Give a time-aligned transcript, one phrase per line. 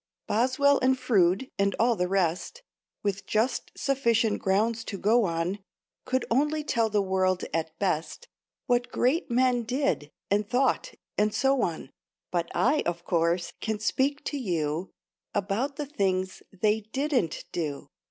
[0.25, 2.63] Boswell and Froude, and all the rest,
[3.03, 5.59] With just sufficient grounds to go on,
[6.05, 8.27] Could only tell the world, at best,
[8.65, 11.91] What Great Men did, and thought and so on.
[12.31, 14.89] But I, of course, can speak to you
[15.35, 17.87] About the things they didn't do.